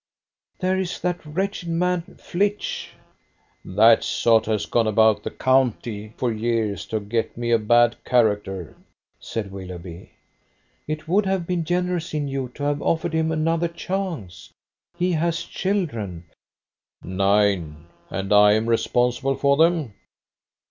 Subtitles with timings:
[0.61, 2.93] "There is that wretched man Flitch."
[3.63, 8.75] "That sot has gone about the county for years to get me a bad character,"
[9.19, 10.09] said Willoughby.
[10.87, 14.49] "It would have been generous in you to have offered him another chance.
[14.97, 16.23] He has children."
[17.03, 17.85] "Nine.
[18.09, 19.93] And I am responsible for them?"